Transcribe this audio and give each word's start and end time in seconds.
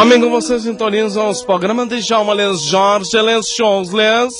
Amigo, 0.00 0.30
você 0.30 0.58
sintoniza 0.58 1.22
os 1.24 1.42
programas 1.42 1.86
de 1.86 2.00
Djalma 2.00 2.32
Les 2.32 2.62
Jorge, 2.62 3.20
Les 3.20 3.46
Shows, 3.50 3.92
Les... 3.92 4.32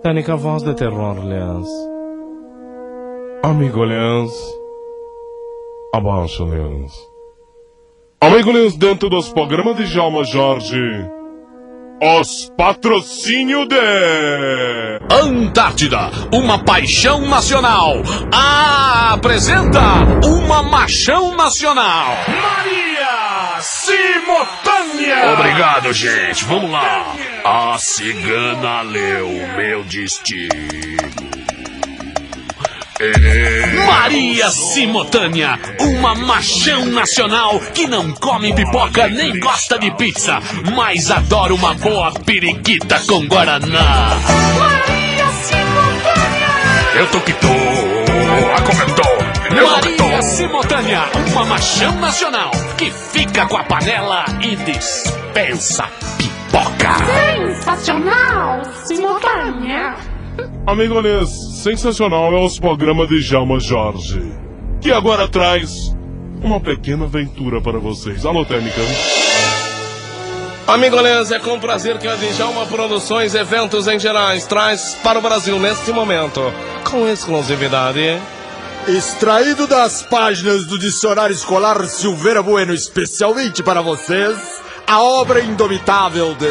Técnica 0.00 0.36
Voz 0.36 0.62
de 0.62 0.74
Terror, 0.74 1.16
Les... 1.24 1.68
Amigo, 3.42 3.82
Les... 3.82 4.30
Abaixo, 5.92 6.44
Les... 6.44 6.92
Amigo, 8.20 8.52
Les, 8.52 8.76
dentro 8.76 9.10
dos 9.10 9.28
programas 9.28 9.76
de 9.76 9.86
Djalma 9.86 10.22
Jorge... 10.22 11.10
Os 12.00 12.52
patrocínio 12.56 13.66
de... 13.66 13.74
Antártida, 15.10 16.12
uma 16.32 16.62
paixão 16.62 17.22
nacional. 17.22 17.94
Ah, 18.32 19.14
apresenta 19.14 19.80
uma 20.24 20.62
machão 20.62 21.34
nacional. 21.34 22.14
Maria 22.28 22.97
Simotânia! 23.88 25.32
Obrigado, 25.32 25.92
gente. 25.94 26.44
Vamos 26.44 26.70
lá. 26.70 27.16
A 27.42 27.78
cigana 27.78 28.82
leu 28.82 29.28
meu 29.56 29.82
destino. 29.84 30.48
É... 33.00 33.86
Maria 33.86 34.50
Simotânia, 34.50 35.58
uma 35.80 36.14
machão 36.14 36.84
nacional 36.86 37.58
que 37.72 37.86
não 37.86 38.10
come 38.12 38.52
pipoca 38.52 39.08
nem 39.08 39.38
gosta 39.38 39.78
de 39.78 39.90
pizza, 39.92 40.40
mas 40.74 41.10
adora 41.10 41.54
uma 41.54 41.74
boa 41.74 42.12
periquita 42.12 43.00
com 43.06 43.26
guaraná. 43.26 44.10
Maria 44.58 45.28
Simotânia! 45.44 46.48
Eu 46.96 47.06
tô 47.06 47.20
que 47.20 47.32
tô, 47.32 47.46
Simotânia, 50.48 51.02
uma 51.30 51.44
machão 51.44 52.00
nacional 52.00 52.50
que 52.78 52.90
fica 52.90 53.46
com 53.46 53.58
a 53.58 53.64
panela 53.64 54.24
e 54.40 54.56
dispensa 54.56 55.84
pipoca. 56.16 56.88
Sensacional! 57.36 58.64
Simotânia! 58.86 59.94
Amigo, 60.66 61.00
Les, 61.00 61.28
sensacional 61.62 62.32
é 62.32 62.42
os 62.42 62.58
programas 62.58 63.08
de 63.08 63.20
Djalma 63.20 63.60
Jorge. 63.60 64.22
Que 64.80 64.90
agora 64.90 65.28
traz 65.28 65.94
uma 66.42 66.58
pequena 66.58 67.04
aventura 67.04 67.60
para 67.60 67.78
vocês. 67.78 68.24
Alô, 68.24 68.42
Técnica. 68.46 68.80
Amigo 70.66 70.98
Les, 70.98 71.30
é 71.30 71.38
com 71.38 71.60
prazer 71.60 71.98
que 71.98 72.08
a 72.08 72.16
Djalma 72.16 72.64
Produções 72.64 73.34
Eventos 73.34 73.86
em 73.86 73.98
Gerais 73.98 74.46
traz 74.46 74.96
para 75.04 75.18
o 75.18 75.22
Brasil 75.22 75.58
neste 75.58 75.92
momento, 75.92 76.40
com 76.90 77.06
exclusividade. 77.06 78.18
Extraído 78.88 79.66
das 79.66 80.00
páginas 80.00 80.64
do 80.64 80.78
Dicionário 80.78 81.34
Escolar 81.34 81.86
Silveira 81.88 82.42
Bueno, 82.42 82.72
especialmente 82.72 83.62
para 83.62 83.82
vocês, 83.82 84.38
a 84.86 85.02
obra 85.02 85.42
indomitável 85.42 86.34
de. 86.34 86.46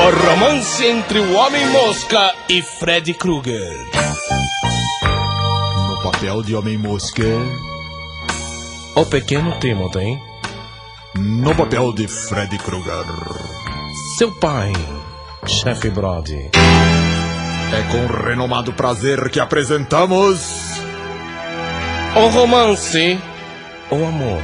O 0.00 0.26
romance 0.26 0.84
entre 0.84 1.20
o 1.20 1.34
Homem-Mosca 1.34 2.34
e 2.48 2.60
Freddy 2.62 3.14
Krueger. 3.14 3.72
No 5.88 6.02
papel 6.02 6.42
de 6.42 6.56
Homem-Mosca. 6.56 7.22
O 8.96 9.06
pequeno 9.06 9.56
Timothy. 9.60 10.20
No 11.14 11.54
papel 11.54 11.92
de 11.92 12.08
Freddy 12.08 12.58
Krueger. 12.58 13.04
Seu 14.18 14.32
pai, 14.32 14.72
chefe 15.46 15.90
Brody. 15.90 16.57
É 17.78 17.82
com 17.92 18.24
renomado 18.24 18.72
prazer 18.72 19.30
que 19.30 19.38
apresentamos. 19.38 20.40
O 22.16 22.26
romance, 22.28 23.16
o 23.88 24.04
amor 24.04 24.42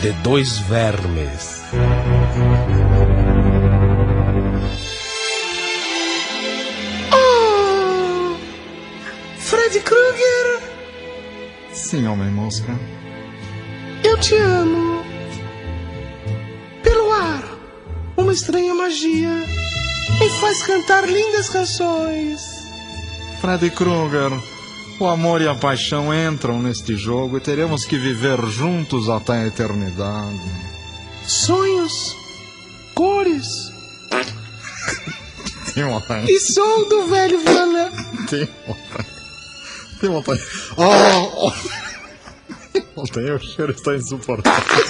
de 0.00 0.10
dois 0.24 0.58
vermes. 0.58 1.62
Freddy 9.38 9.80
Krueger, 9.80 10.60
Sim, 11.72 12.06
Homem-Mosca. 12.06 12.72
eu 14.02 14.18
te 14.18 14.34
amo. 14.36 15.04
Pelo 16.82 17.12
ar, 17.12 17.42
uma 18.16 18.32
estranha 18.32 18.74
magia 18.74 19.30
me 20.20 20.30
faz 20.40 20.62
cantar 20.62 21.08
lindas 21.08 21.48
canções. 21.48 22.40
Freddy 23.40 23.70
Krueger, 23.70 24.30
o 24.98 25.06
amor 25.06 25.40
e 25.42 25.48
a 25.48 25.54
paixão 25.54 26.12
entram 26.14 26.60
neste 26.60 26.96
jogo 26.96 27.36
e 27.36 27.40
teremos 27.40 27.84
que 27.84 27.98
viver 27.98 28.40
juntos 28.46 29.08
até 29.08 29.32
a 29.42 29.46
eternidade. 29.46 30.40
Sonhos, 31.26 32.16
cores 32.94 33.72
Timothy. 35.74 36.30
e 36.30 36.40
som 36.40 36.88
do 36.88 37.06
velho 37.08 37.38
violão. 37.40 37.90
Timothy. 38.28 39.06
Timothy. 40.00 40.42
Oh, 40.76 41.48
oh. 41.48 41.52
Timothy, 42.94 43.30
o 43.30 43.38
cheiro 43.38 43.72
está 43.72 43.94
insuportável. 43.94 44.84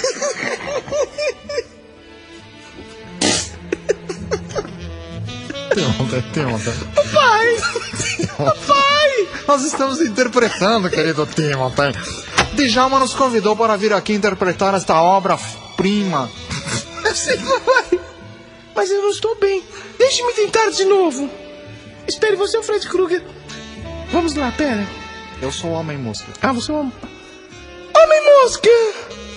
Timothy, 5.75 6.21
Timothy. 6.31 6.71
Pai, 7.13 7.57
pai, 8.65 9.27
Nós 9.45 9.61
estamos 9.65 9.99
interpretando, 9.99 10.89
querido 10.89 11.25
Timothy. 11.25 11.91
Djalma 12.53 12.97
nos 12.97 13.13
convidou 13.13 13.57
para 13.57 13.75
vir 13.75 13.91
aqui 13.91 14.13
interpretar 14.13 14.73
esta 14.73 15.01
obra-prima. 15.01 16.31
eu 17.03 17.13
sei, 17.13 17.37
papai, 17.37 17.99
mas 18.73 18.89
eu 18.89 19.01
não 19.01 19.09
estou 19.09 19.35
bem. 19.35 19.61
Deixe-me 19.99 20.31
tentar 20.31 20.69
de 20.69 20.85
novo. 20.85 21.29
Espere, 22.07 22.37
você 22.37 22.55
é 22.55 22.59
o 22.61 22.63
Freddy 22.63 22.87
Krueger. 22.87 23.21
Vamos 24.13 24.33
lá, 24.35 24.53
pera. 24.53 24.87
Eu 25.41 25.51
sou 25.51 25.71
o 25.71 25.73
Homem-Mosca. 25.73 26.31
Ah, 26.41 26.53
você 26.53 26.71
é 26.71 26.75
um... 26.75 26.89
Homem-mosca! 27.97 28.69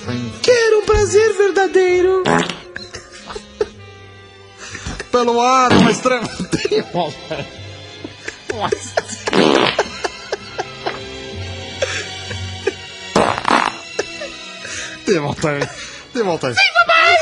Sim. 0.07 0.33
Quero 0.41 0.79
um 0.79 0.87
prazer 0.87 1.33
verdadeiro. 1.33 2.23
Pelo 5.19 5.41
ar, 5.41 5.73
uma 5.73 5.91
extrema... 5.91 6.29
Timothy. 15.05 15.59
Timothy. 16.13 16.55
Sim, 16.55 16.73
papai! 16.73 17.17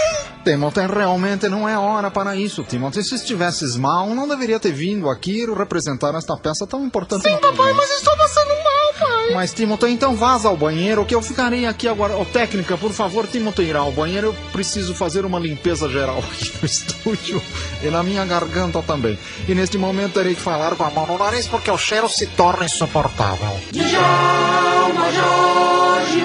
Timothy, 0.44 0.86
realmente 0.86 1.48
não 1.48 1.66
é 1.66 1.78
hora 1.78 2.10
para 2.10 2.36
isso, 2.36 2.62
Timothy. 2.64 3.02
Se 3.02 3.14
estivesses 3.14 3.76
mal, 3.76 4.10
não 4.10 4.28
deveria 4.28 4.60
ter 4.60 4.72
vindo 4.72 5.08
aqui 5.08 5.46
representar 5.46 6.14
esta 6.14 6.36
peça 6.36 6.66
tão 6.66 6.84
importante. 6.84 7.22
Sim, 7.22 7.38
Papai, 7.38 7.72
mas 7.72 7.90
estou 7.92 8.14
passando 8.14 8.48
mal. 8.62 8.75
Mas, 9.32 9.52
Timothy, 9.52 9.92
então 9.92 10.14
vaza 10.14 10.48
ao 10.48 10.56
banheiro, 10.56 11.04
que 11.04 11.14
eu 11.14 11.22
ficarei 11.22 11.66
aqui 11.66 11.88
agora. 11.88 12.16
Ô, 12.16 12.24
técnica, 12.24 12.76
por 12.76 12.92
favor, 12.92 13.26
Timothy, 13.26 13.62
irá 13.62 13.80
ao 13.80 13.92
banheiro. 13.92 14.28
Eu 14.28 14.34
preciso 14.52 14.94
fazer 14.94 15.24
uma 15.24 15.38
limpeza 15.38 15.88
geral 15.88 16.18
aqui 16.18 16.52
no 16.60 16.64
estúdio 16.66 17.42
e 17.82 17.88
na 17.88 18.02
minha 18.02 18.24
garganta 18.24 18.82
também. 18.82 19.18
E 19.48 19.54
neste 19.54 19.78
momento 19.78 20.14
terei 20.14 20.34
que 20.34 20.40
falar 20.40 20.74
com 20.76 20.84
a 20.84 20.90
mão 20.90 21.06
no 21.06 21.18
nariz, 21.18 21.46
porque 21.46 21.70
o 21.70 21.78
cheiro 21.78 22.08
se 22.08 22.26
torna 22.28 22.64
insuportável. 22.64 23.60
Djalma 23.72 25.12
Jorge 25.12 26.24